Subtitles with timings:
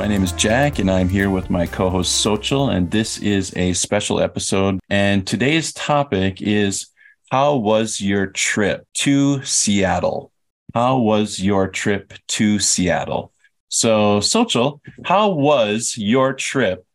[0.00, 3.54] My name is Jack, and I'm here with my co host Xochitl, and this is
[3.54, 4.80] a special episode.
[4.88, 6.86] And today's topic is
[7.30, 10.32] How was your trip to Seattle?
[10.72, 13.30] How was your trip to Seattle?
[13.68, 16.86] So, Xochitl, how was your trip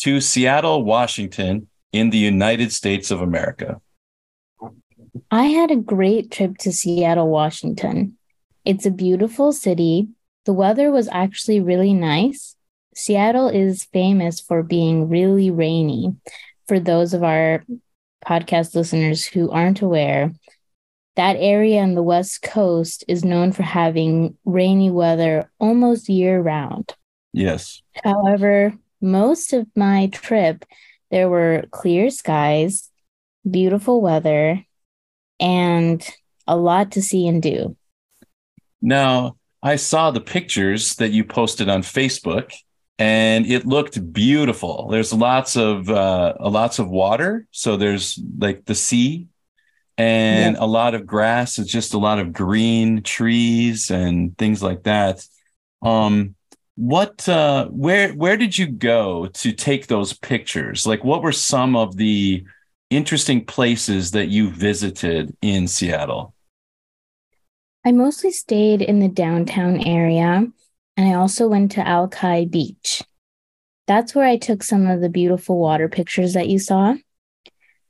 [0.00, 3.80] to Seattle, Washington, in the United States of America?
[5.30, 8.18] I had a great trip to Seattle, Washington.
[8.66, 10.10] It's a beautiful city
[10.44, 12.56] the weather was actually really nice.
[12.94, 16.14] Seattle is famous for being really rainy.
[16.66, 17.64] For those of our
[18.24, 20.32] podcast listeners who aren't aware,
[21.16, 26.94] that area on the West Coast is known for having rainy weather almost year round.
[27.32, 27.82] Yes.
[28.02, 30.64] However, most of my trip,
[31.10, 32.90] there were clear skies,
[33.48, 34.64] beautiful weather,
[35.38, 36.06] and
[36.46, 37.76] a lot to see and do.
[38.80, 42.52] Now, I saw the pictures that you posted on Facebook
[42.98, 44.88] and it looked beautiful.
[44.88, 49.26] There's lots of uh, lots of water, so there's like the sea
[49.96, 50.64] and yeah.
[50.64, 51.58] a lot of grass.
[51.58, 55.26] It's just a lot of green trees and things like that.
[55.82, 56.34] Um,
[56.76, 60.86] what uh, where where did you go to take those pictures?
[60.86, 62.44] Like, what were some of the
[62.90, 66.34] interesting places that you visited in Seattle?
[67.84, 70.46] I mostly stayed in the downtown area,
[70.96, 73.02] and I also went to Alki Beach.
[73.86, 76.94] That's where I took some of the beautiful water pictures that you saw.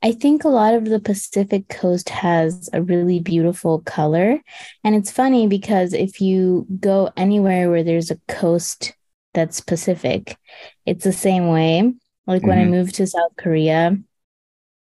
[0.03, 4.39] I think a lot of the Pacific coast has a really beautiful color.
[4.83, 8.95] And it's funny because if you go anywhere where there's a coast
[9.33, 10.37] that's Pacific,
[10.87, 11.93] it's the same way.
[12.25, 12.49] Like mm-hmm.
[12.49, 12.71] when I mm-hmm.
[12.71, 13.95] moved to South Korea,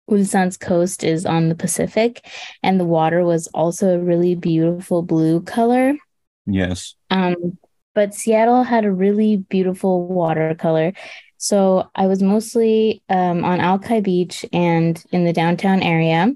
[0.09, 2.25] Ulsan's coast is on the Pacific,
[2.63, 5.95] and the water was also a really beautiful blue color.
[6.45, 6.95] Yes.
[7.09, 7.57] Um,
[7.93, 10.93] but Seattle had a really beautiful watercolor.
[11.37, 16.33] So I was mostly um, on Alki Beach and in the downtown area.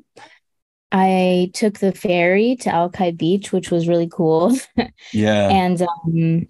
[0.92, 4.56] I took the ferry to Alki Beach, which was really cool.
[5.12, 5.50] Yeah.
[5.50, 6.48] and um,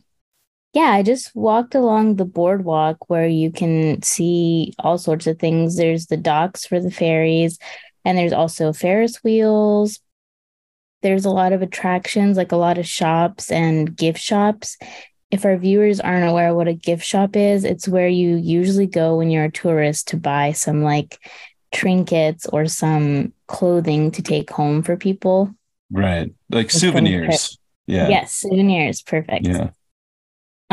[0.74, 5.78] yeah, I just walked along the boardwalk where you can see all sorts of things.
[5.78, 7.60] There's the docks for the ferries,
[8.04, 10.00] and there's also Ferris wheels.
[11.04, 14.78] There's a lot of attractions, like a lot of shops and gift shops.
[15.30, 19.18] If our viewers aren't aware what a gift shop is, it's where you usually go
[19.18, 21.20] when you're a tourist to buy some like
[21.72, 25.54] trinkets or some clothing to take home for people.
[25.92, 26.34] Right.
[26.50, 27.60] Like souvenirs.
[27.86, 28.10] Yeah.
[28.10, 29.02] Yes, souvenirs.
[29.02, 29.46] Perfect.
[29.46, 29.70] Yeah.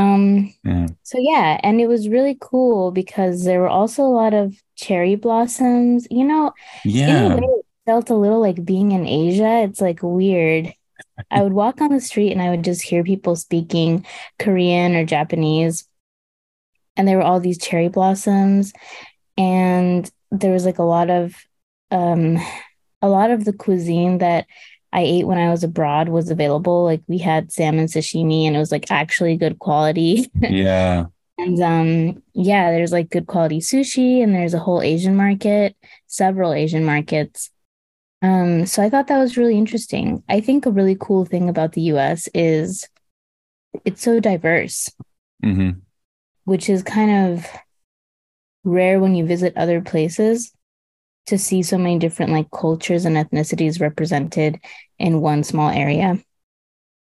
[0.00, 0.86] Um, yeah.
[1.02, 5.14] So yeah, and it was really cool because there were also a lot of cherry
[5.14, 6.06] blossoms.
[6.10, 6.52] You know,
[6.84, 9.62] yeah, it felt a little like being in Asia.
[9.62, 10.72] It's like weird.
[11.30, 14.06] I would walk on the street and I would just hear people speaking
[14.38, 15.86] Korean or Japanese,
[16.96, 18.72] and there were all these cherry blossoms,
[19.36, 21.34] and there was like a lot of
[21.90, 22.38] um
[23.02, 24.46] a lot of the cuisine that
[24.92, 26.84] I ate when I was abroad was available.
[26.84, 30.30] Like we had salmon sashimi and it was like actually good quality.
[30.40, 31.06] Yeah.
[31.38, 35.76] and um yeah, there's like good quality sushi and there's a whole Asian market,
[36.06, 37.50] several Asian markets.
[38.22, 40.22] Um so I thought that was really interesting.
[40.28, 42.88] I think a really cool thing about the US is
[43.84, 44.90] it's so diverse.
[45.44, 45.78] Mm-hmm.
[46.44, 47.46] Which is kind of
[48.64, 50.52] rare when you visit other places
[51.26, 54.60] to see so many different like cultures and ethnicities represented
[54.98, 56.18] in one small area.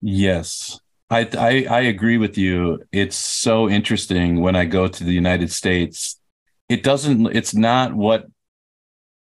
[0.00, 0.78] Yes.
[1.10, 2.84] I, I, I agree with you.
[2.92, 6.20] It's so interesting when I go to the United States.
[6.68, 8.26] It doesn't it's not what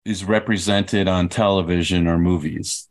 [0.04, 2.88] is represented on television or movies.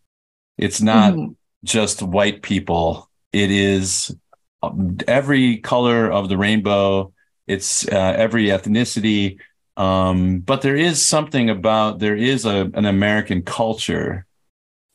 [0.58, 1.34] It's not mm-hmm.
[1.64, 3.10] just white people.
[3.34, 4.16] It is
[4.64, 7.14] um, every color of the rainbow.
[7.48, 9.40] It's uh, every ethnicity.
[9.78, 14.26] Um, but there is something about there is a, an American culture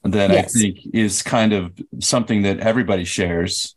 [0.05, 0.57] that yes.
[0.57, 3.77] I think is kind of something that everybody shares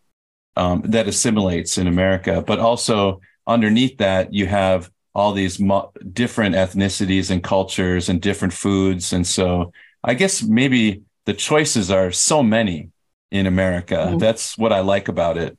[0.56, 2.42] um, that assimilates in America.
[2.46, 8.54] But also underneath that, you have all these mo- different ethnicities and cultures and different
[8.54, 9.14] foods.
[9.14, 9.72] And so
[10.04, 12.90] I guess maybe the choices are so many
[13.32, 13.96] in America.
[13.96, 14.18] Mm-hmm.
[14.20, 15.58] That's what I like about it.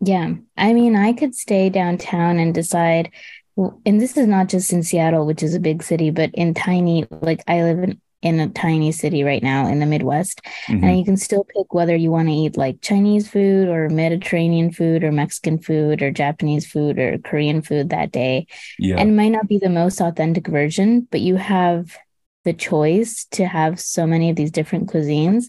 [0.00, 0.34] Yeah.
[0.56, 3.10] I mean, I could stay downtown and decide,
[3.56, 7.06] and this is not just in Seattle, which is a big city, but in tiny,
[7.10, 10.42] like I live in, in a tiny city right now in the Midwest.
[10.68, 10.84] Mm-hmm.
[10.84, 14.72] And you can still pick whether you want to eat like Chinese food or Mediterranean
[14.72, 18.46] food or Mexican food or Japanese food or Korean food that day.
[18.78, 18.96] Yeah.
[18.98, 21.96] And it might not be the most authentic version, but you have
[22.44, 25.46] the choice to have so many of these different cuisines.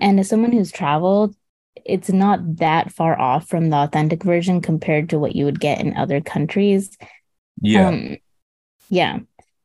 [0.00, 1.34] And as someone who's traveled,
[1.84, 5.80] it's not that far off from the authentic version compared to what you would get
[5.80, 6.96] in other countries.
[7.60, 7.88] Yeah.
[7.88, 8.16] Um,
[8.88, 9.18] yeah.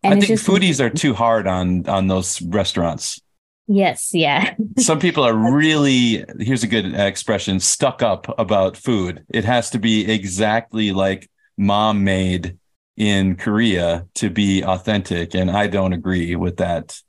[0.04, 3.22] And I think foodies are too hard on on those restaurants.
[3.68, 4.56] Yes, yeah.
[4.78, 9.26] Some people are really here's a good expression stuck up about food.
[9.30, 12.58] It has to be exactly like mom made
[12.96, 17.00] in Korea to be authentic and I don't agree with that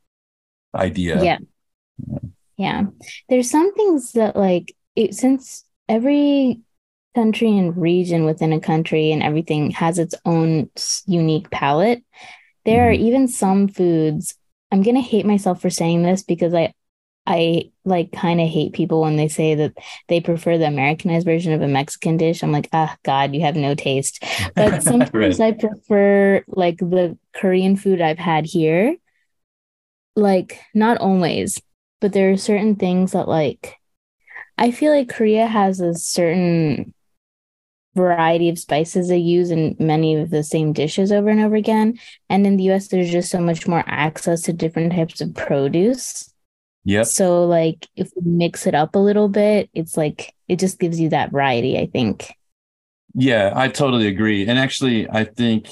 [0.74, 1.22] idea.
[1.22, 1.38] Yeah.
[2.56, 2.82] Yeah.
[3.28, 6.60] There's some things that like it, since every
[7.14, 10.70] country and region within a country and everything has its own
[11.06, 12.02] unique palate,
[12.64, 13.02] there mm-hmm.
[13.02, 14.34] are even some foods.
[14.70, 16.72] I'm gonna hate myself for saying this because I
[17.26, 19.76] I like kind of hate people when they say that
[20.08, 22.42] they prefer the Americanized version of a Mexican dish.
[22.42, 24.24] I'm like, ah, God, you have no taste.
[24.56, 25.40] But sometimes right.
[25.40, 28.96] I prefer like the Korean food I've had here.
[30.16, 31.60] Like, not always,
[32.00, 33.76] but there are certain things that like
[34.58, 36.92] I feel like Korea has a certain
[37.94, 41.98] variety of spices they use in many of the same dishes over and over again.
[42.28, 46.32] And in the US, there's just so much more access to different types of produce.
[46.84, 47.02] Yeah.
[47.02, 50.98] So, like, if we mix it up a little bit, it's like it just gives
[50.98, 52.34] you that variety, I think.
[53.14, 54.46] Yeah, I totally agree.
[54.46, 55.68] And actually, I think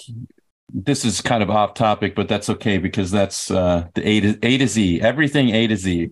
[0.72, 4.38] this is kind of off topic, but that's okay because that's uh, the A to,
[4.42, 6.10] A to Z, everything A to Z.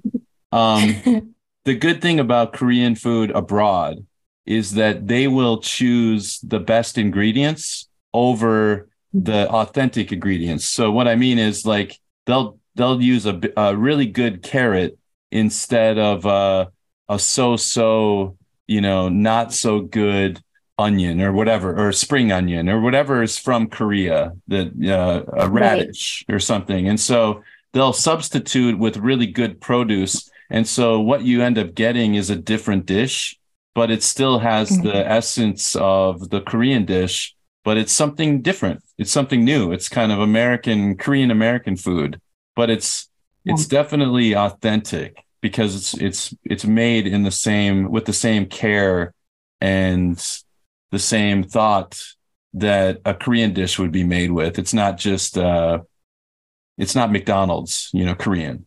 [0.52, 4.06] Um, the good thing about Korean food abroad
[4.46, 10.64] is that they will choose the best ingredients over the authentic ingredients.
[10.64, 14.98] So what I mean is like they'll they'll use a, a really good carrot
[15.30, 16.70] instead of a,
[17.08, 20.40] a so-so, you know, not so good
[20.78, 26.24] onion or whatever, or spring onion or whatever is from Korea, the uh, a radish
[26.28, 26.36] right.
[26.36, 26.88] or something.
[26.88, 27.42] And so
[27.72, 32.36] they'll substitute with really good produce and so what you end up getting is a
[32.36, 33.38] different dish,
[33.76, 34.86] but it still has mm-hmm.
[34.86, 38.82] the essence of the Korean dish, but it's something different.
[38.96, 39.70] It's something new.
[39.70, 42.18] It's kind of American, Korean American food,
[42.56, 43.08] but it's
[43.44, 49.12] it's definitely authentic because it's it's it's made in the same with the same care
[49.60, 50.16] and
[50.90, 52.02] the same thought
[52.54, 54.58] that a Korean dish would be made with.
[54.58, 55.80] It's not just uh
[56.78, 58.66] it's not McDonald's, you know, Korean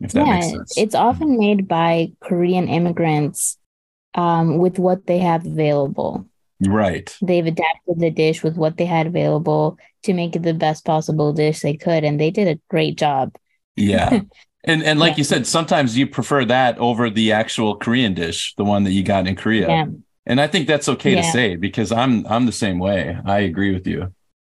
[0.00, 0.78] if that yeah, makes sense.
[0.78, 3.56] It's often made by Korean immigrants
[4.14, 6.26] um, with what they have available.
[6.66, 7.16] Right.
[7.22, 11.32] They've adapted the dish with what they had available to make it the best possible
[11.32, 13.36] dish they could, and they did a great job.
[13.76, 14.20] Yeah.
[14.64, 15.16] And and like yeah.
[15.16, 19.02] you said, sometimes you prefer that over the actual Korean dish, the one that you
[19.02, 19.66] got in Korea.
[19.66, 19.86] Yeah.
[20.26, 21.22] And I think that's okay yeah.
[21.22, 23.16] to say because I'm I'm the same way.
[23.24, 24.12] I agree with you.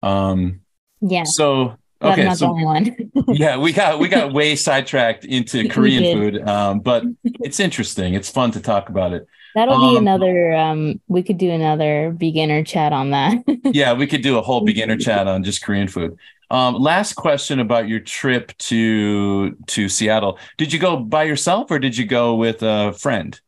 [0.03, 0.61] Um
[1.03, 1.25] yeah.
[1.25, 2.97] So Okay, not so, the only one.
[3.29, 8.15] yeah, we got we got way sidetracked into Korean food, um, but it's interesting.
[8.15, 9.27] It's fun to talk about it.
[9.55, 10.53] That'll um, be another.
[10.55, 13.39] Um, we could do another beginner chat on that.
[13.65, 16.17] yeah, we could do a whole beginner chat on just Korean food.
[16.51, 20.39] Um, last question about your trip to to Seattle.
[20.59, 23.41] Did you go by yourself or did you go with a friend?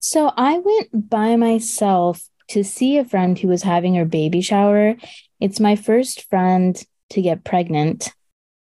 [0.00, 4.96] So I went by myself to see a friend who was having her baby shower.
[5.40, 6.80] It's my first friend
[7.10, 8.12] to get pregnant.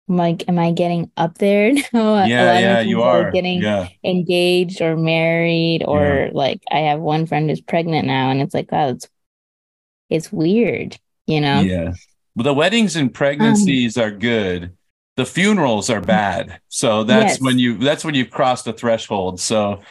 [0.10, 2.26] I'm like, am I getting up there now?
[2.26, 3.90] Yeah, yeah, you are getting yeah.
[4.04, 6.30] engaged or married, or yeah.
[6.34, 9.08] like I have one friend who's pregnant now, and it's like, wow, it's
[10.10, 10.98] it's weird,
[11.28, 11.62] you know?
[11.62, 11.94] Yeah.
[12.36, 14.76] Well, the weddings and pregnancies um, are good.
[15.18, 16.60] The funerals are bad.
[16.70, 17.42] So that's yes.
[17.42, 19.40] when you that's when you've crossed a threshold.
[19.40, 19.82] So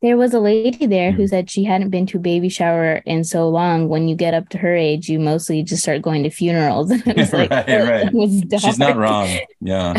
[0.00, 1.28] there was a lady there who mm.
[1.28, 3.88] said she hadn't been to a baby shower in so long.
[3.88, 6.90] When you get up to her age, you mostly just start going to funerals.
[6.98, 8.12] And it was like, right, right.
[8.12, 9.28] Was She's not wrong.
[9.60, 9.94] Yeah.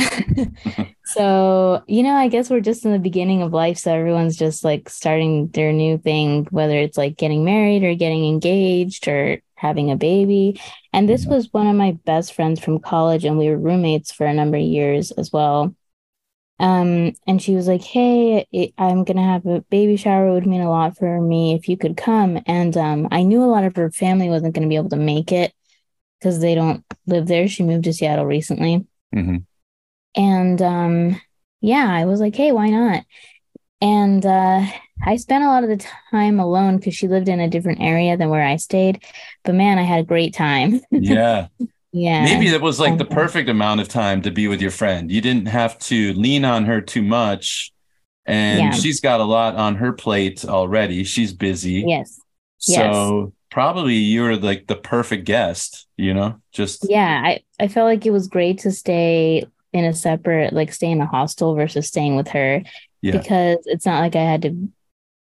[1.06, 3.77] so, you know, I guess we're just in the beginning of life.
[3.77, 8.25] So everyone's just like starting their new thing, whether it's like getting married or getting
[8.25, 10.62] engaged or having a baby.
[10.94, 14.25] And this was one of my best friends from college, and we were roommates for
[14.25, 15.75] a number of years as well.
[16.60, 20.28] Um, and she was like, Hey, it, I'm gonna have a baby shower.
[20.28, 22.39] It would mean a lot for me if you could come.
[22.46, 25.32] And um, I knew a lot of her family wasn't gonna be able to make
[25.32, 25.54] it
[26.20, 27.48] because they don't live there.
[27.48, 28.86] She moved to Seattle recently.
[29.16, 29.46] Mhm.
[30.16, 31.22] And um,
[31.62, 33.06] yeah, I was like, hey, why not?
[33.82, 34.66] And uh,
[35.01, 38.18] I spent a lot of the time alone because she lived in a different area
[38.18, 39.04] than where I stayed.
[39.44, 40.82] But man, I had a great time.
[40.92, 41.48] Yeah.
[41.91, 42.24] Yeah.
[42.24, 45.12] Maybe that was like the perfect amount of time to be with your friend.
[45.12, 47.72] You didn't have to lean on her too much.
[48.25, 48.72] And Yeah.
[48.72, 51.03] she's got a lot on her plate already.
[51.03, 51.84] She's busy.
[51.88, 52.19] Yes.
[52.60, 57.22] So probably you're like the perfect guest, you know, just Yeah.
[57.25, 61.01] I, I felt like it was great to stay in a separate, like stay in
[61.01, 62.62] a hostel versus staying with her
[63.01, 63.17] yeah.
[63.17, 64.69] because it's not like I had to.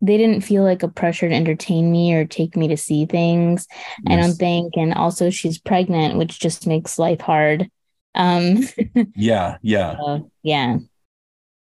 [0.04, 3.68] They didn't feel like a pressure to entertain me or take me to see things.
[4.08, 4.74] I don't think.
[4.76, 7.70] And also, she's pregnant, which just makes life hard.
[8.16, 8.60] Um,
[9.16, 9.96] Yeah, yeah.
[9.96, 10.78] so, yeah.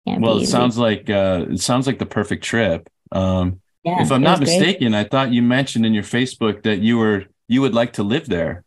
[0.06, 2.88] Well, it sounds like uh it sounds like the perfect trip.
[3.12, 4.58] Um yeah, if I'm not was great.
[4.60, 8.02] mistaken, I thought you mentioned in your Facebook that you were you would like to
[8.02, 8.64] live there.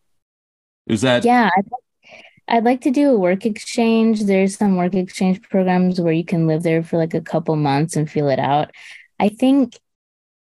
[0.88, 1.66] Is that Yeah, I'd,
[2.48, 4.24] I'd like to do a work exchange.
[4.24, 7.96] There's some work exchange programs where you can live there for like a couple months
[7.96, 8.72] and feel it out.
[9.20, 9.80] I think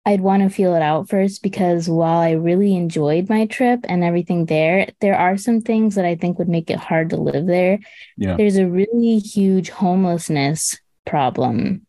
[0.05, 4.03] I'd want to feel it out first because while I really enjoyed my trip and
[4.03, 7.45] everything there, there are some things that I think would make it hard to live
[7.45, 7.79] there.
[8.17, 8.35] Yeah.
[8.37, 11.85] There's a really huge homelessness problem,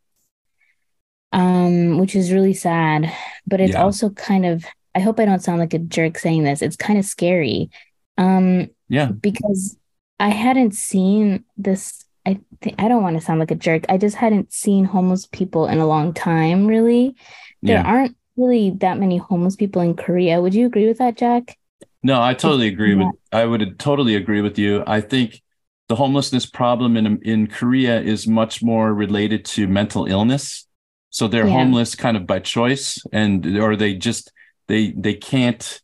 [1.32, 3.12] um, which is really sad,
[3.46, 3.84] but it's Yeah.
[3.84, 6.62] also kind of, I hope I don't sound like a jerk saying this.
[6.62, 7.70] It's kind of scary.
[8.18, 9.78] Um, yeah, because
[10.18, 12.04] I hadn't seen this.
[12.30, 13.84] I think I don't want to sound like a jerk.
[13.88, 17.16] I just hadn't seen homeless people in a long time, really.
[17.62, 17.82] There yeah.
[17.82, 20.40] aren't really that many homeless people in Korea.
[20.40, 21.56] Would you agree with that, Jack?
[22.02, 24.82] No, I totally agree with I would totally agree with you.
[24.86, 25.42] I think
[25.88, 30.66] the homelessness problem in in Korea is much more related to mental illness.
[31.10, 31.58] So they're Yeah.
[31.58, 34.32] homeless kind of by choice and or they just
[34.68, 35.80] they they can't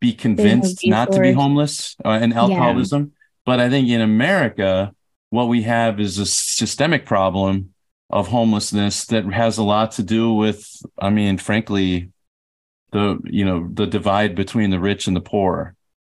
[0.00, 3.12] be convinced not to be homeless uh, and alcoholism.
[3.44, 4.92] But I think in America
[5.30, 7.72] what we have is a systemic problem
[8.10, 10.68] of homelessness that has a lot to do with
[10.98, 12.10] I mean frankly
[12.92, 15.74] the you know the divide between the rich and the poor.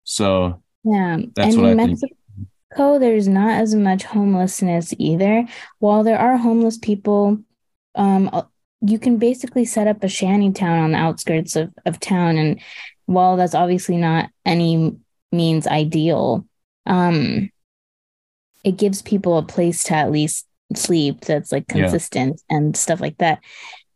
[0.04, 1.18] So Yeah.
[1.34, 2.00] That's and what in I think.
[2.00, 5.46] Mexico, there's not as much homelessness either.
[5.78, 7.38] While there are homeless people,
[7.94, 8.42] um, uh,
[8.80, 12.38] you can basically set up a shanty town on the outskirts of, of town.
[12.38, 12.60] And
[13.06, 14.96] while that's obviously not any
[15.32, 16.46] means ideal,
[16.86, 17.50] um,
[18.64, 21.90] it gives people a place to at least sleep that's like Yeah.
[21.90, 23.40] consistent and stuff like that.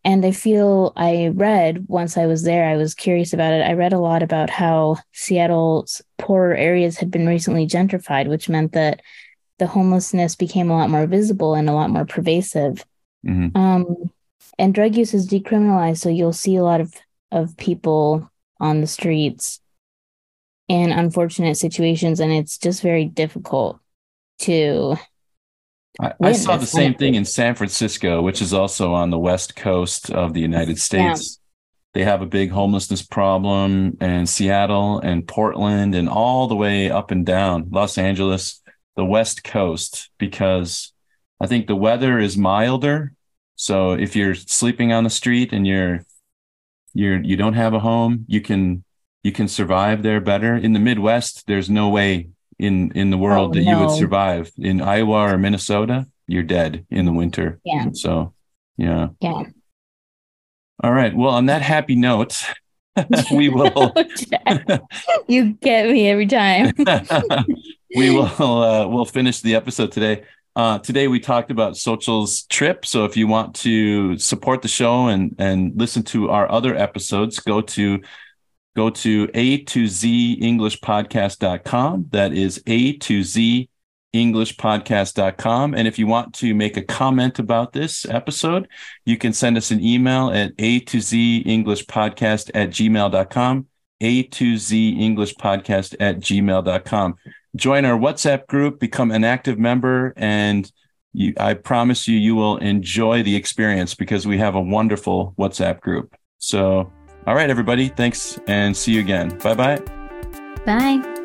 [0.04, 3.62] And I feel I read once I was there, I was curious about it.
[3.62, 8.73] I read a lot about how Seattle's poorer areas had been recently gentrified, which meant
[8.73, 9.00] that
[9.59, 12.85] the homelessness became a lot more visible and a lot more pervasive.
[13.26, 13.56] mhm.
[13.56, 14.11] Um,
[14.59, 16.92] and drug use is decriminalized, so you'll see a lot of
[17.33, 18.30] of people
[18.61, 19.61] on the streets
[20.68, 23.80] in unfortunate situations, and it's just very difficult
[24.40, 24.96] to.
[26.00, 29.54] I, I saw the same thing in San Francisco, which is also on the west
[29.54, 31.38] coast of the United States.
[31.92, 37.12] They have a big homelessness problem in Seattle and Portland and all the way up
[37.12, 38.60] and down Los Angeles,
[38.96, 40.92] the west coast, because
[41.40, 43.12] I think the weather is milder.
[43.54, 46.04] So if you're sleeping on the street and you're
[46.92, 48.82] you're you don't have a home, you can
[49.22, 50.56] you can survive there better.
[50.56, 54.50] In the Midwest, there's no way in in the world Oh, that you would survive.
[54.58, 57.61] In Iowa or Minnesota, you're dead in the winter.
[57.64, 57.88] Yeah.
[57.92, 58.34] So
[58.76, 59.08] yeah.
[59.20, 59.44] Yeah.
[60.82, 61.14] All right.
[61.14, 62.42] Well, on that happy note,
[63.32, 63.92] we will
[65.28, 66.73] you get me every time.
[67.96, 70.25] we will uh, we'll finish the episode today.
[70.56, 72.87] Uh, today we talked about Xochitl's trip.
[72.87, 77.40] So if you want to support the show and and listen to our other episodes,
[77.40, 78.00] go to
[78.76, 82.06] go to a to z english podcast.com.
[82.10, 83.68] That is a to z
[84.14, 88.68] englishpodcast.com and if you want to make a comment about this episode
[89.04, 93.66] you can send us an email at a to z english podcast at gmail.com
[94.00, 97.16] a to z english podcast at gmail.com
[97.56, 100.70] join our whatsapp group become an active member and
[101.12, 105.80] you, i promise you you will enjoy the experience because we have a wonderful whatsapp
[105.80, 106.14] group.
[106.38, 106.92] So
[107.26, 107.88] all right everybody.
[107.88, 109.36] Thanks and see you again.
[109.38, 109.82] Bye bye
[110.64, 111.24] Bye.